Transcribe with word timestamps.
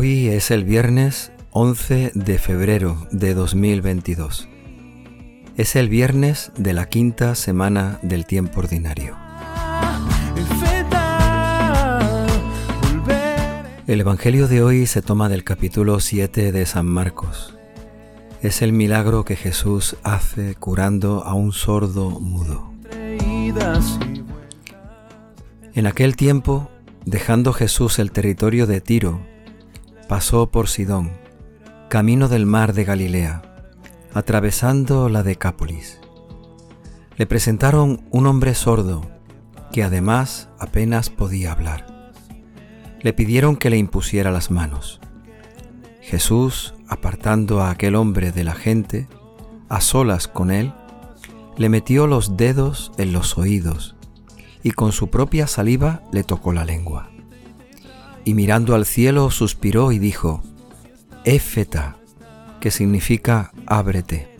Hoy 0.00 0.28
es 0.28 0.52
el 0.52 0.62
viernes 0.62 1.32
11 1.50 2.12
de 2.14 2.38
febrero 2.38 3.08
de 3.10 3.34
2022. 3.34 4.48
Es 5.56 5.74
el 5.74 5.88
viernes 5.88 6.52
de 6.56 6.72
la 6.72 6.88
quinta 6.88 7.34
semana 7.34 7.98
del 8.02 8.24
tiempo 8.24 8.60
ordinario. 8.60 9.16
El 13.88 14.00
Evangelio 14.00 14.46
de 14.46 14.62
hoy 14.62 14.86
se 14.86 15.02
toma 15.02 15.28
del 15.28 15.42
capítulo 15.42 15.98
7 15.98 16.52
de 16.52 16.64
San 16.64 16.86
Marcos. 16.86 17.58
Es 18.40 18.62
el 18.62 18.72
milagro 18.72 19.24
que 19.24 19.34
Jesús 19.34 19.96
hace 20.04 20.54
curando 20.54 21.24
a 21.24 21.34
un 21.34 21.50
sordo 21.50 22.20
mudo. 22.20 22.72
En 25.74 25.86
aquel 25.88 26.14
tiempo, 26.14 26.70
dejando 27.04 27.52
Jesús 27.52 27.98
el 27.98 28.12
territorio 28.12 28.68
de 28.68 28.80
Tiro, 28.80 29.20
pasó 30.08 30.50
por 30.50 30.68
Sidón, 30.68 31.12
camino 31.90 32.28
del 32.28 32.46
mar 32.46 32.72
de 32.72 32.84
Galilea, 32.84 33.42
atravesando 34.14 35.10
la 35.10 35.22
Decápolis. 35.22 36.00
Le 37.16 37.26
presentaron 37.26 38.06
un 38.10 38.26
hombre 38.26 38.54
sordo, 38.54 39.02
que 39.70 39.82
además 39.82 40.48
apenas 40.58 41.10
podía 41.10 41.52
hablar. 41.52 42.12
Le 43.02 43.12
pidieron 43.12 43.56
que 43.56 43.68
le 43.68 43.76
impusiera 43.76 44.30
las 44.30 44.50
manos. 44.50 44.98
Jesús, 46.00 46.74
apartando 46.88 47.60
a 47.60 47.70
aquel 47.70 47.94
hombre 47.94 48.32
de 48.32 48.44
la 48.44 48.54
gente, 48.54 49.08
a 49.68 49.82
solas 49.82 50.26
con 50.26 50.50
él, 50.50 50.72
le 51.58 51.68
metió 51.68 52.06
los 52.06 52.38
dedos 52.38 52.92
en 52.96 53.12
los 53.12 53.36
oídos 53.36 53.94
y 54.62 54.70
con 54.70 54.92
su 54.92 55.10
propia 55.10 55.46
saliva 55.46 56.02
le 56.12 56.24
tocó 56.24 56.52
la 56.54 56.64
lengua. 56.64 57.10
Y 58.28 58.34
mirando 58.34 58.74
al 58.74 58.84
cielo 58.84 59.30
suspiró 59.30 59.90
y 59.90 59.98
dijo, 59.98 60.42
Éfeta, 61.24 61.96
que 62.60 62.70
significa 62.70 63.52
ábrete. 63.66 64.36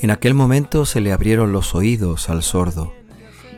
En 0.00 0.10
aquel 0.10 0.32
momento 0.32 0.86
se 0.86 1.02
le 1.02 1.12
abrieron 1.12 1.52
los 1.52 1.74
oídos 1.74 2.30
al 2.30 2.42
sordo 2.42 2.94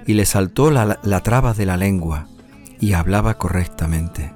y 0.09 0.15
le 0.15 0.25
saltó 0.25 0.73
la, 0.73 0.99
la 1.05 1.23
traba 1.23 1.55
de 1.55 1.67
la 1.67 1.77
lengua 1.77 2.27
y 2.81 2.95
hablaba 2.95 3.35
correctamente. 3.39 4.33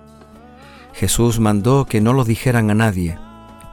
Jesús 0.93 1.41
mandó 1.41 1.87
que 1.87 2.01
no 2.01 2.13
lo 2.13 2.23
dijeran 2.23 2.71
a 2.71 2.75
nadie, 2.75 3.19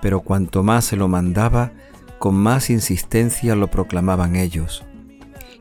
pero 0.02 0.22
cuanto 0.22 0.64
más 0.64 0.84
se 0.86 0.96
lo 0.96 1.08
mandaba, 1.08 1.74
con 2.18 2.34
más 2.34 2.72
insistencia 2.72 3.54
lo 3.54 3.68
proclamaban 3.68 4.36
ellos. 4.36 4.84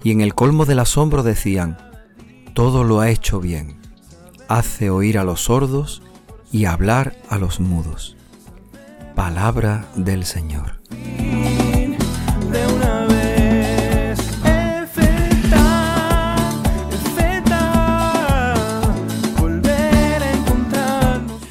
Y 0.03 0.12
en 0.12 0.23
el 0.23 0.34
colmo 0.34 0.65
del 0.65 0.78
asombro 0.78 1.23
decían, 1.23 1.77
todo 2.55 2.84
lo 2.84 3.00
ha 3.00 3.11
hecho 3.11 3.39
bien, 3.39 3.77
hace 4.48 4.91
oír 4.91 5.19
a 5.19 5.25
los 5.25 5.44
sordos 5.44 6.02
y 6.52 6.64
hablar 6.64 7.16
a 7.28 7.39
los 7.39 7.61
mudos. 7.61 8.16
Palabra 9.14 9.86
del 9.97 10.25
Señor. 10.25 10.80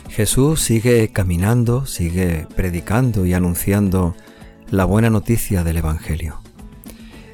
Jesús 0.10 0.62
sigue 0.62 1.10
caminando, 1.10 1.86
sigue 1.86 2.48
predicando 2.56 3.26
y 3.26 3.34
anunciando 3.34 4.16
la 4.70 4.86
buena 4.86 5.10
noticia 5.10 5.66
del 5.66 5.78
Evangelio. 5.78 6.40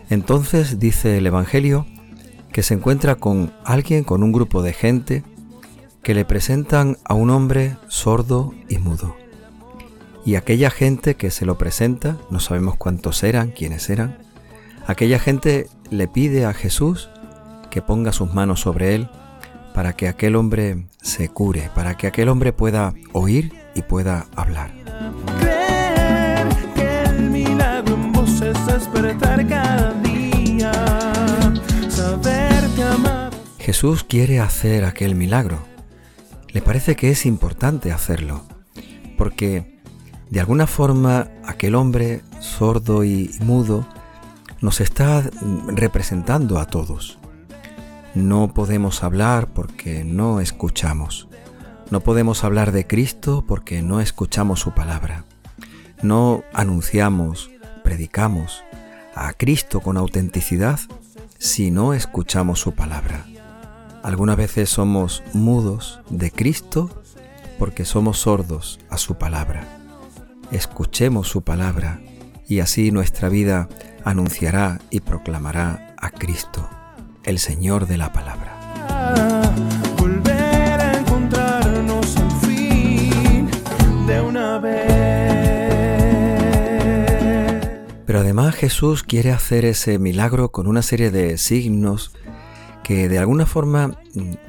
Entonces 0.10 0.80
dice 0.80 1.20
el 1.20 1.28
Evangelio 1.28 1.86
que 2.52 2.64
se 2.64 2.74
encuentra 2.74 3.16
con 3.16 3.54
alguien, 3.66 4.04
con 4.04 4.24
un 4.24 4.32
grupo 4.32 4.64
de 4.64 4.74
gente, 4.74 5.24
que 6.04 6.14
le 6.14 6.26
presentan 6.26 6.98
a 7.06 7.14
un 7.14 7.30
hombre 7.30 7.78
sordo 7.88 8.54
y 8.68 8.78
mudo. 8.78 9.16
Y 10.26 10.36
aquella 10.36 10.70
gente 10.70 11.16
que 11.16 11.32
se 11.32 11.46
lo 11.46 11.58
presenta, 11.58 12.18
no 12.30 12.40
sabemos 12.40 12.76
cuántos 12.76 13.24
eran, 13.24 13.52
quiénes 13.52 13.90
eran, 13.90 14.18
aquella 14.88 15.20
gente 15.20 15.68
le 15.90 16.08
pide 16.08 16.46
a 16.46 16.54
Jesús 16.54 17.10
que 17.70 17.82
ponga 17.82 18.12
sus 18.12 18.34
manos 18.34 18.62
sobre 18.62 18.96
él 18.96 19.10
para 19.74 19.94
que 19.94 20.08
aquel 20.08 20.36
hombre 20.36 20.86
se 21.02 21.30
cure, 21.30 21.70
para 21.74 21.96
que 21.96 22.08
aquel 22.08 22.30
hombre 22.30 22.54
pueda 22.54 22.94
oír 23.14 23.54
y 23.74 23.82
pueda 23.84 24.28
hablar. 24.36 24.72
Jesús 33.60 34.04
quiere 34.04 34.40
hacer 34.40 34.84
aquel 34.84 35.16
milagro. 35.16 35.71
Le 36.54 36.62
parece 36.62 36.96
que 36.96 37.10
es 37.12 37.26
importante 37.26 37.92
hacerlo, 37.92 38.44
porque 39.18 39.80
de 40.30 40.40
alguna 40.40 40.68
forma 40.68 41.30
aquel 41.46 41.76
hombre 41.76 42.22
sordo 42.40 43.04
y 43.04 43.32
mudo 43.42 43.88
nos 44.62 44.82
está 44.82 45.30
representando 45.68 46.60
a 46.60 46.68
todos. 46.68 47.20
No 48.14 48.54
podemos 48.54 49.04
hablar 49.04 49.54
porque 49.54 50.04
no 50.04 50.42
escuchamos. 50.42 51.30
No 51.90 52.02
podemos 52.02 52.44
hablar 52.44 52.72
de 52.72 52.86
Cristo 52.86 53.46
porque 53.48 53.82
no 53.82 54.02
escuchamos 54.02 54.60
su 54.60 54.72
palabra. 54.74 55.26
No 56.02 56.44
anunciamos, 56.54 57.50
predicamos 57.84 58.64
a 59.16 59.34
Cristo 59.34 59.80
con 59.80 59.98
autenticidad 59.98 60.80
si 61.38 61.72
no 61.72 61.94
escuchamos 61.94 62.60
su 62.60 62.74
palabra. 62.74 63.26
Algunas 64.04 64.36
veces 64.36 64.70
somos 64.70 65.22
mudos 65.34 66.02
de 66.10 66.32
Cristo 66.32 66.90
porque 67.60 67.86
somos 67.86 68.20
sordos 68.20 68.80
a 68.90 68.98
su 68.98 69.16
palabra. 69.16 69.68
Escuchemos 70.52 71.28
su 71.28 71.44
palabra 71.44 72.02
y 72.48 72.62
así 72.62 72.92
nuestra 72.92 73.30
vida 73.30 73.70
anunciará 74.04 74.82
y 74.90 75.02
proclamará 75.02 75.96
a 75.98 76.10
Cristo 76.10 76.68
el 77.24 77.38
Señor 77.38 77.86
de 77.86 77.98
la 77.98 78.12
palabra. 78.12 78.58
Volver 79.98 80.82
a 80.82 80.98
encontrarnos 80.98 82.18
al 82.18 82.32
fin 82.42 83.52
de 84.08 84.20
una 84.20 84.58
vez. 84.58 84.92
Pero 88.08 88.20
además 88.20 88.56
Jesús 88.56 89.04
quiere 89.04 89.32
hacer 89.32 89.64
ese 89.64 90.00
milagro 90.00 90.52
con 90.52 90.66
una 90.66 90.82
serie 90.82 91.12
de 91.12 91.38
signos 91.38 92.12
de 92.94 93.20
alguna 93.20 93.46
forma 93.46 93.98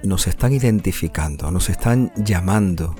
nos 0.02 0.26
están 0.26 0.52
identificando, 0.52 1.50
nos 1.50 1.68
están 1.68 2.12
llamando, 2.16 2.94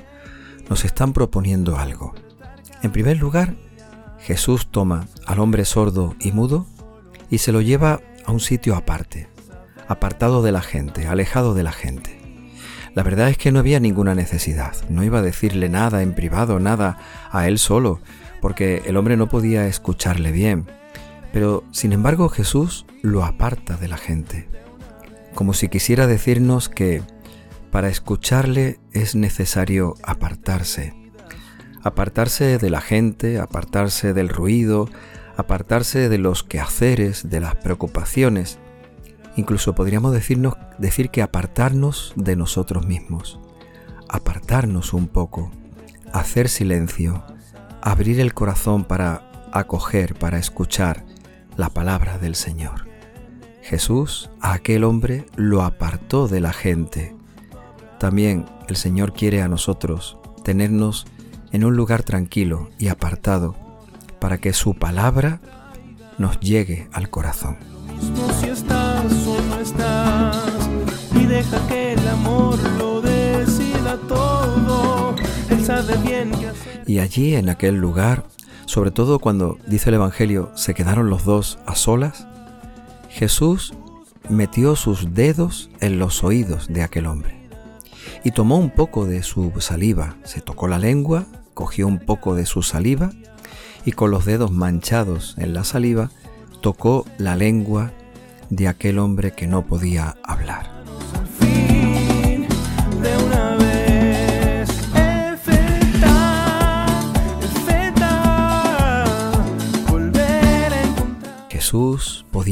nos 0.69 0.85
están 0.85 1.13
proponiendo 1.13 1.77
algo. 1.77 2.13
En 2.81 2.91
primer 2.91 3.17
lugar, 3.17 3.55
Jesús 4.19 4.67
toma 4.71 5.07
al 5.25 5.39
hombre 5.39 5.65
sordo 5.65 6.15
y 6.19 6.31
mudo 6.31 6.65
y 7.29 7.39
se 7.39 7.51
lo 7.51 7.61
lleva 7.61 7.99
a 8.25 8.31
un 8.31 8.39
sitio 8.39 8.75
aparte, 8.75 9.27
apartado 9.87 10.41
de 10.41 10.51
la 10.51 10.61
gente, 10.61 11.07
alejado 11.07 11.53
de 11.53 11.63
la 11.63 11.71
gente. 11.71 12.19
La 12.95 13.03
verdad 13.03 13.29
es 13.29 13.37
que 13.37 13.51
no 13.51 13.59
había 13.59 13.79
ninguna 13.79 14.15
necesidad, 14.15 14.75
no 14.89 15.03
iba 15.03 15.19
a 15.19 15.23
decirle 15.23 15.67
nada 15.67 16.03
en 16.03 16.13
privado, 16.13 16.59
nada 16.59 16.99
a 17.31 17.47
él 17.47 17.57
solo, 17.57 17.99
porque 18.39 18.83
el 18.85 18.97
hombre 18.97 19.17
no 19.17 19.27
podía 19.27 19.67
escucharle 19.67 20.31
bien. 20.31 20.67
Pero, 21.31 21.63
sin 21.71 21.91
embargo, 21.91 22.29
Jesús 22.29 22.85
lo 23.01 23.25
aparta 23.25 23.77
de 23.77 23.87
la 23.87 23.97
gente, 23.97 24.47
como 25.35 25.53
si 25.53 25.69
quisiera 25.69 26.07
decirnos 26.07 26.69
que 26.69 27.01
para 27.71 27.89
escucharle 27.89 28.79
es 28.91 29.15
necesario 29.15 29.95
apartarse. 30.03 30.93
Apartarse 31.83 32.57
de 32.57 32.69
la 32.69 32.81
gente, 32.81 33.39
apartarse 33.39 34.13
del 34.13 34.29
ruido, 34.29 34.89
apartarse 35.35 36.09
de 36.09 36.17
los 36.17 36.43
quehaceres, 36.43 37.29
de 37.29 37.39
las 37.39 37.55
preocupaciones, 37.55 38.59
Incluso 39.35 39.73
podríamos 39.73 40.13
decirnos, 40.13 40.55
decir 40.77 41.09
que 41.09 41.21
apartarnos 41.21 42.13
de 42.15 42.35
nosotros 42.35 42.85
mismos, 42.85 43.39
apartarnos 44.07 44.93
un 44.93 45.07
poco, 45.07 45.51
hacer 46.11 46.49
silencio, 46.49 47.23
abrir 47.81 48.19
el 48.19 48.33
corazón 48.33 48.83
para 48.83 49.49
acoger, 49.51 50.13
para 50.15 50.37
escuchar 50.37 51.03
la 51.57 51.69
palabra 51.69 52.19
del 52.19 52.35
Señor. 52.35 52.92
Jesús 53.63 54.29
a 54.41 54.53
aquel 54.53 54.83
hombre 54.83 55.25
lo 55.35 55.63
apartó 55.63 56.27
de 56.27 56.41
la 56.41 56.53
gente. 56.53 57.15
También 57.97 58.45
el 58.67 58.75
Señor 58.75 59.13
quiere 59.13 59.41
a 59.41 59.47
nosotros 59.47 60.17
tenernos 60.43 61.05
en 61.51 61.63
un 61.63 61.75
lugar 61.75 62.03
tranquilo 62.03 62.69
y 62.77 62.89
apartado 62.89 63.55
para 64.19 64.37
que 64.37 64.53
su 64.53 64.75
palabra 64.75 65.39
nos 66.17 66.39
llegue 66.39 66.87
al 66.91 67.09
corazón 67.09 67.57
y 71.15 71.25
deja 71.25 71.67
que 71.67 71.93
el 71.93 72.07
amor 72.07 72.57
lo 72.77 73.01
decida 73.01 73.97
todo. 74.07 75.15
Él 75.49 75.65
sabe 75.65 75.95
bien 75.97 76.31
Y 76.85 76.99
allí 76.99 77.35
en 77.35 77.49
aquel 77.49 77.75
lugar, 77.75 78.25
sobre 78.65 78.91
todo 78.91 79.19
cuando 79.19 79.57
dice 79.67 79.89
el 79.89 79.95
Evangelio, 79.95 80.51
se 80.55 80.73
quedaron 80.73 81.09
los 81.09 81.23
dos 81.23 81.59
a 81.65 81.75
solas, 81.75 82.27
Jesús 83.13 83.75
metió 84.27 84.75
sus 84.75 85.13
dedos 85.13 85.69
en 85.81 85.99
los 85.99 86.23
oídos 86.23 86.67
de 86.67 86.81
aquel 86.81 87.05
hombre. 87.05 87.39
y 88.25 88.31
tomó 88.31 88.57
un 88.57 88.69
poco 88.69 89.05
de 89.05 89.21
su 89.21 89.51
saliva, 89.59 90.15
se 90.23 90.41
tocó 90.41 90.67
la 90.67 90.79
lengua, 90.79 91.25
cogió 91.53 91.87
un 91.87 91.99
poco 91.99 92.35
de 92.35 92.45
su 92.45 92.63
saliva 92.63 93.11
y 93.85 93.91
con 93.91 94.11
los 94.11 94.25
dedos 94.25 94.51
manchados 94.51 95.35
en 95.37 95.53
la 95.53 95.63
saliva 95.63 96.09
tocó 96.61 97.05
la 97.17 97.35
lengua 97.35 97.91
de 98.49 98.67
aquel 98.67 98.97
hombre 98.97 99.31
que 99.31 99.45
no 99.45 99.65
podía 99.65 100.15
hablar. 100.23 100.82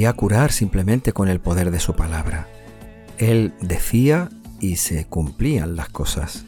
Podía 0.01 0.13
curar 0.13 0.51
simplemente 0.51 1.13
con 1.13 1.27
el 1.27 1.39
poder 1.39 1.69
de 1.69 1.79
su 1.79 1.93
palabra. 1.93 2.47
Él 3.19 3.53
decía 3.61 4.31
y 4.59 4.77
se 4.77 5.05
cumplían 5.05 5.75
las 5.75 5.89
cosas. 5.89 6.43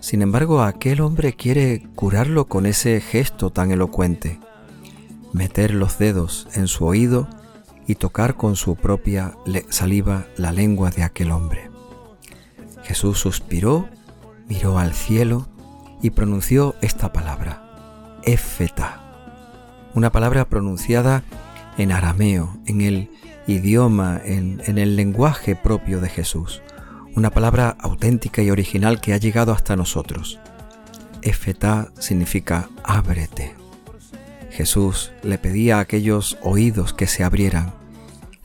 Sin 0.00 0.22
embargo, 0.22 0.64
aquel 0.64 1.00
hombre 1.00 1.34
quiere 1.34 1.84
curarlo 1.94 2.46
con 2.46 2.66
ese 2.66 3.00
gesto 3.00 3.50
tan 3.50 3.70
elocuente, 3.70 4.40
meter 5.32 5.72
los 5.72 5.98
dedos 5.98 6.48
en 6.54 6.66
su 6.66 6.84
oído 6.84 7.28
y 7.86 7.94
tocar 7.94 8.34
con 8.34 8.56
su 8.56 8.74
propia 8.74 9.36
saliva 9.68 10.26
la 10.36 10.50
lengua 10.50 10.90
de 10.90 11.04
aquel 11.04 11.30
hombre. 11.30 11.70
Jesús 12.82 13.20
suspiró, 13.20 13.88
miró 14.48 14.80
al 14.80 14.94
cielo 14.94 15.46
y 16.02 16.10
pronunció 16.10 16.74
esta 16.80 17.12
palabra, 17.12 18.18
Éfeta, 18.24 19.00
una 19.94 20.10
palabra 20.10 20.48
pronunciada 20.48 21.22
en 21.80 21.92
arameo, 21.92 22.58
en 22.66 22.82
el 22.82 23.10
idioma, 23.46 24.20
en, 24.22 24.60
el 24.66 24.96
lenguaje 24.96 25.56
propio 25.56 26.00
de 26.00 26.10
Jesús, 26.10 26.62
una 27.16 27.30
palabra 27.30 27.76
auténtica 27.80 28.42
y 28.42 28.50
original 28.50 29.00
que 29.00 29.14
ha 29.14 29.16
llegado 29.16 29.52
hasta 29.52 29.76
nosotros. 29.76 30.38
Efetá 31.22 31.90
significa 31.98 32.68
ábrete. 32.84 33.54
Jesús 34.50 35.12
le 35.22 35.38
pedía 35.38 35.78
a 35.78 35.80
aquellos 35.80 36.36
oídos 36.42 36.92
que 36.92 37.06
se 37.06 37.24
abrieran, 37.24 37.72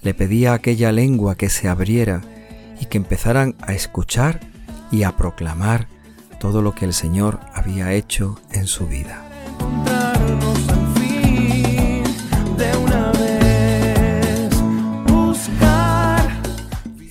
le 0.02 0.14
pedía 0.14 0.52
a 0.52 0.56
aquella 0.56 0.92
lengua 0.92 1.36
que 1.36 1.50
se 1.50 1.68
abriera 1.68 2.22
y 2.80 2.86
que 2.86 2.98
empezaran 2.98 3.56
a 3.62 3.74
escuchar 3.74 4.40
y 4.92 5.04
a 5.04 5.18
proclamar 5.18 5.88
todo 6.40 6.62
lo 6.62 6.74
que 6.74 6.86
el 6.86 6.94
Señor 6.94 7.40
había 7.54 7.92
hecho 7.94 8.40
en 8.52 8.68
su 8.68 8.88
vida. 8.88 9.24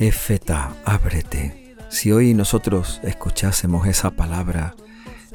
Efeta, 0.08 0.76
ábrete. 0.84 1.76
Si 1.88 2.12
hoy 2.12 2.34
nosotros 2.34 3.00
escuchásemos 3.04 3.86
esa 3.86 4.10
palabra, 4.10 4.74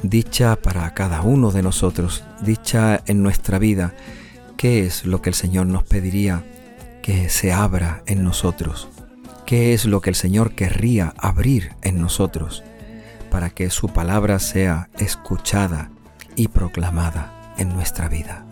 dicha 0.04 0.58
para 0.58 0.94
cada 0.94 1.24
uno 1.24 1.52
de 1.52 1.64
nosotros, 1.64 2.24
dicha 2.42 3.02
en 3.08 3.24
nuestra 3.24 3.58
vida, 3.58 3.96
¿qué 4.58 4.86
es 4.86 5.06
lo 5.06 5.24
que 5.24 5.32
el 5.32 5.34
Señor 5.34 5.66
nos 5.66 5.86
pediría 5.86 6.44
que 7.02 7.30
se 7.30 7.52
abra 7.52 8.04
en 8.06 8.24
nosotros? 8.24 8.90
¿Qué 9.48 9.74
es 9.74 9.86
lo 9.86 10.02
que 10.02 10.12
el 10.12 10.16
Señor 10.16 10.54
querría 10.54 11.16
abrir 11.18 11.74
en 11.82 12.00
nosotros 12.00 12.64
para 13.32 13.50
que 13.50 13.72
su 13.72 13.90
palabra 13.90 14.38
sea 14.38 14.90
escuchada 15.00 15.90
y 16.36 16.50
proclamada 16.50 17.56
en 17.58 17.70
nuestra 17.70 18.08
vida? 18.08 18.46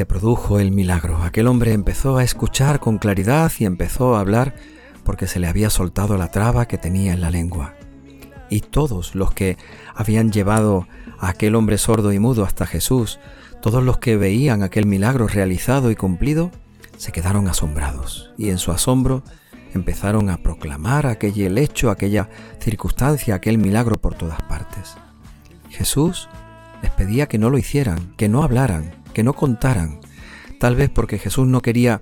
Se 0.00 0.06
produjo 0.06 0.58
el 0.60 0.72
milagro. 0.72 1.22
Aquel 1.22 1.46
hombre 1.46 1.74
empezó 1.74 2.16
a 2.16 2.24
escuchar 2.24 2.80
con 2.80 2.96
claridad 2.96 3.52
y 3.58 3.66
empezó 3.66 4.16
a 4.16 4.20
hablar 4.20 4.54
porque 5.04 5.26
se 5.26 5.38
le 5.38 5.46
había 5.46 5.68
soltado 5.68 6.16
la 6.16 6.30
traba 6.30 6.66
que 6.66 6.78
tenía 6.78 7.12
en 7.12 7.20
la 7.20 7.28
lengua. 7.28 7.74
Y 8.48 8.62
todos 8.62 9.14
los 9.14 9.34
que 9.34 9.58
habían 9.94 10.32
llevado 10.32 10.88
a 11.18 11.28
aquel 11.28 11.54
hombre 11.54 11.76
sordo 11.76 12.14
y 12.14 12.18
mudo 12.18 12.46
hasta 12.46 12.64
Jesús, 12.64 13.20
todos 13.60 13.84
los 13.84 13.98
que 13.98 14.16
veían 14.16 14.62
aquel 14.62 14.86
milagro 14.86 15.28
realizado 15.28 15.90
y 15.90 15.96
cumplido, 15.96 16.50
se 16.96 17.12
quedaron 17.12 17.46
asombrados 17.46 18.32
y 18.38 18.48
en 18.48 18.56
su 18.56 18.72
asombro 18.72 19.22
empezaron 19.74 20.30
a 20.30 20.38
proclamar 20.38 21.06
aquel 21.06 21.58
hecho, 21.58 21.90
aquella 21.90 22.30
circunstancia, 22.58 23.34
aquel 23.34 23.58
milagro 23.58 24.00
por 24.00 24.14
todas 24.14 24.40
partes. 24.44 24.94
Jesús 25.68 26.30
les 26.80 26.90
pedía 26.90 27.28
que 27.28 27.36
no 27.36 27.50
lo 27.50 27.58
hicieran, 27.58 28.14
que 28.16 28.30
no 28.30 28.42
hablaran, 28.42 28.99
que 29.20 29.24
no 29.24 29.34
contaran, 29.34 30.00
tal 30.58 30.76
vez 30.76 30.88
porque 30.88 31.18
Jesús 31.18 31.46
no 31.46 31.60
quería 31.60 32.00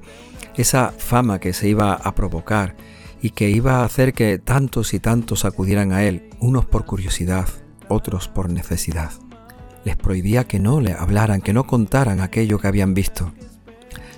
esa 0.54 0.92
fama 0.96 1.40
que 1.40 1.52
se 1.52 1.68
iba 1.68 1.92
a 1.94 2.14
provocar 2.14 2.76
y 3.20 3.30
que 3.30 3.50
iba 3.50 3.80
a 3.80 3.84
hacer 3.84 4.12
que 4.12 4.38
tantos 4.38 4.94
y 4.94 5.00
tantos 5.00 5.44
acudieran 5.44 5.90
a 5.90 6.04
Él, 6.04 6.30
unos 6.38 6.64
por 6.64 6.84
curiosidad, 6.84 7.48
otros 7.88 8.28
por 8.28 8.50
necesidad. 8.50 9.10
Les 9.84 9.96
prohibía 9.96 10.44
que 10.44 10.60
no 10.60 10.80
le 10.80 10.92
hablaran, 10.92 11.40
que 11.40 11.52
no 11.52 11.66
contaran 11.66 12.20
aquello 12.20 12.60
que 12.60 12.68
habían 12.68 12.94
visto. 12.94 13.32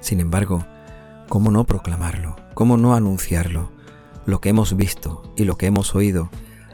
Sin 0.03 0.21
embargo, 0.21 0.67
¿cómo 1.31 1.51
no 1.51 1.65
proclamarlo? 1.65 2.37
¿Cómo 2.53 2.77
no 2.77 2.95
anunciarlo? 2.95 3.73
Lo 4.27 4.43
que 4.43 4.51
hemos 4.51 4.77
visto 4.77 5.33
y 5.39 5.45
lo 5.45 5.57
que 5.57 5.65
hemos 5.65 5.95
oído, 5.95 6.29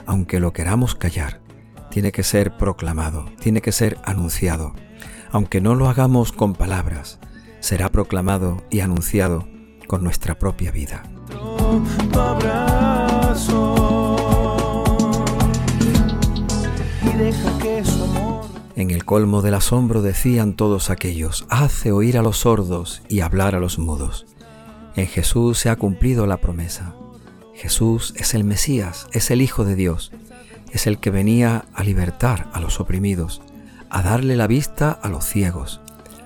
aunque 0.07 0.41
lo 0.41 0.53
queramos 0.53 0.97
callar, 0.97 1.41
tiene 1.89 2.11
que 2.11 2.25
ser 2.25 2.57
proclamado, 2.57 3.27
tiene 3.39 3.61
que 3.61 3.71
ser 3.71 3.97
anunciado 4.03 4.75
aunque 5.31 5.61
no 5.61 5.75
lo 5.75 5.89
hagamos 5.89 6.33
con 6.33 6.55
palabras, 6.55 7.19
será 7.61 7.89
proclamado 7.89 8.63
y 8.71 8.81
anunciado 8.81 9.49
con 9.87 10.03
nuestra 10.03 10.39
propia 10.39 10.71
vida. 10.71 11.03
En 18.77 18.91
el 18.91 19.05
colmo 19.05 19.43
del 19.43 19.55
asombro 19.55 20.03
decían 20.03 20.55
todos 20.55 20.91
aquellos, 20.91 21.47
hace 21.49 21.93
oír 21.93 22.19
a 22.19 22.23
los 22.23 22.39
sordos 22.39 23.03
y 23.09 23.21
hablar 23.21 23.55
a 23.55 23.61
los 23.61 23.79
mudos. 23.79 24.27
En 24.97 25.07
Jesús 25.07 25.59
se 25.59 25.71
ha 25.71 25.77
cumplido 25.77 26.27
la 26.27 26.37
promesa. 26.37 26.95
Jesús 27.55 28.13
es 28.17 28.35
el 28.35 28.45
Mesías, 28.45 29.09
es 29.13 29.31
el 29.31 29.41
Hijo 29.41 29.65
de 29.65 29.77
Dios, 29.77 30.13
es 30.73 30.87
el 30.87 30.99
que 30.99 31.11
venía 31.11 31.65
a 31.75 31.85
libertar 31.85 32.51
a 32.53 32.61
los 32.61 32.81
oprimidos, 32.81 33.41
a 33.97 34.03
darle 34.03 34.37
la 34.37 34.47
vista 34.47 34.91
a 34.91 35.09
los 35.09 35.25
ciegos, 35.25 35.81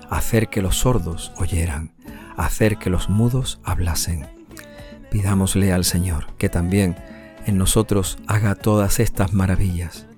a 0.08 0.16
hacer 0.16 0.48
que 0.48 0.60
los 0.60 0.78
sordos 0.78 1.30
oyeran, 1.36 1.92
a 2.36 2.46
hacer 2.46 2.78
que 2.78 2.90
los 2.90 3.08
mudos 3.08 3.60
hablasen. 3.62 4.26
Pidámosle 5.12 5.72
al 5.72 5.84
Señor 5.84 6.34
que 6.36 6.48
también 6.48 6.96
en 7.46 7.58
nosotros 7.58 8.18
haga 8.26 8.56
todas 8.56 8.98
estas 8.98 9.34
maravillas, 9.34 10.08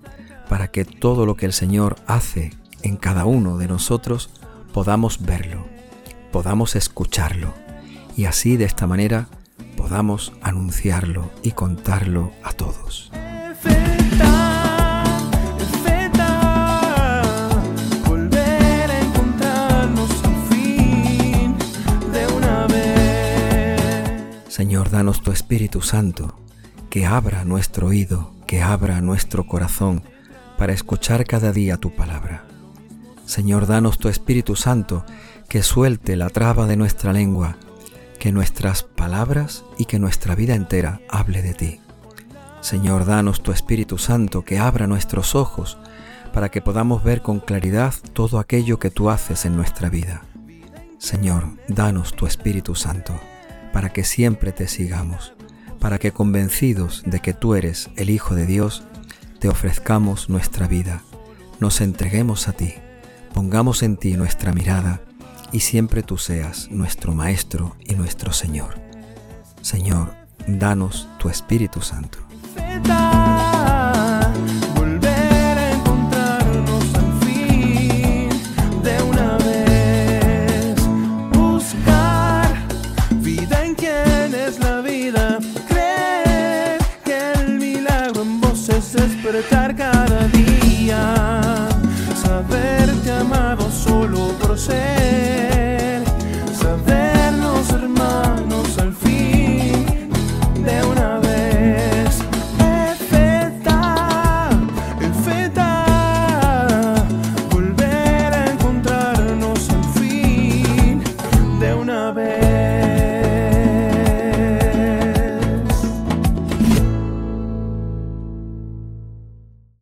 para 0.48 0.68
que 0.68 0.86
todo 0.86 1.26
lo 1.26 1.36
que 1.36 1.44
el 1.44 1.52
Señor 1.52 1.96
hace 2.06 2.54
en 2.80 2.96
cada 2.96 3.26
uno 3.26 3.58
de 3.58 3.68
nosotros 3.68 4.30
podamos 4.72 5.20
verlo, 5.20 5.66
podamos 6.30 6.74
escucharlo, 6.74 7.52
y 8.16 8.24
así 8.24 8.56
de 8.56 8.64
esta 8.64 8.86
manera 8.86 9.28
podamos 9.76 10.32
anunciarlo 10.40 11.30
y 11.42 11.50
contarlo 11.50 12.32
a 12.44 12.54
todos. 12.54 13.12
Danos 24.92 25.22
tu 25.22 25.32
Espíritu 25.32 25.80
Santo, 25.80 26.36
que 26.90 27.06
abra 27.06 27.46
nuestro 27.46 27.86
oído, 27.86 28.34
que 28.46 28.60
abra 28.60 29.00
nuestro 29.00 29.46
corazón 29.46 30.02
para 30.58 30.74
escuchar 30.74 31.24
cada 31.24 31.50
día 31.50 31.78
tu 31.78 31.96
palabra. 31.96 32.44
Señor, 33.24 33.66
danos 33.66 33.98
tu 33.98 34.10
Espíritu 34.10 34.54
Santo, 34.54 35.06
que 35.48 35.62
suelte 35.62 36.14
la 36.14 36.28
traba 36.28 36.66
de 36.66 36.76
nuestra 36.76 37.14
lengua, 37.14 37.56
que 38.20 38.32
nuestras 38.32 38.82
palabras 38.82 39.64
y 39.78 39.86
que 39.86 39.98
nuestra 39.98 40.34
vida 40.34 40.54
entera 40.54 41.00
hable 41.08 41.40
de 41.40 41.54
ti. 41.54 41.80
Señor, 42.60 43.06
danos 43.06 43.42
tu 43.42 43.50
Espíritu 43.50 43.96
Santo, 43.96 44.44
que 44.44 44.58
abra 44.58 44.86
nuestros 44.86 45.34
ojos 45.34 45.78
para 46.34 46.50
que 46.50 46.60
podamos 46.60 47.02
ver 47.02 47.22
con 47.22 47.40
claridad 47.40 47.94
todo 48.12 48.38
aquello 48.38 48.78
que 48.78 48.90
tú 48.90 49.08
haces 49.08 49.46
en 49.46 49.56
nuestra 49.56 49.88
vida. 49.88 50.20
Señor, 50.98 51.46
danos 51.66 52.14
tu 52.14 52.26
Espíritu 52.26 52.74
Santo 52.74 53.18
para 53.72 53.92
que 53.92 54.04
siempre 54.04 54.52
te 54.52 54.68
sigamos, 54.68 55.34
para 55.80 55.98
que 55.98 56.12
convencidos 56.12 57.02
de 57.06 57.20
que 57.20 57.32
tú 57.32 57.54
eres 57.54 57.90
el 57.96 58.10
Hijo 58.10 58.34
de 58.34 58.46
Dios, 58.46 58.84
te 59.38 59.48
ofrezcamos 59.48 60.28
nuestra 60.28 60.68
vida, 60.68 61.02
nos 61.58 61.80
entreguemos 61.80 62.48
a 62.48 62.52
ti, 62.52 62.74
pongamos 63.34 63.82
en 63.82 63.96
ti 63.96 64.14
nuestra 64.14 64.52
mirada 64.52 65.00
y 65.50 65.60
siempre 65.60 66.02
tú 66.02 66.18
seas 66.18 66.70
nuestro 66.70 67.14
Maestro 67.14 67.76
y 67.80 67.94
nuestro 67.94 68.32
Señor. 68.32 68.74
Señor, 69.60 70.14
danos 70.46 71.08
tu 71.18 71.28
Espíritu 71.28 71.80
Santo. 71.80 72.18